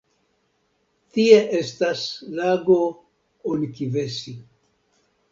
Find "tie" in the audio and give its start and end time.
1.17-1.35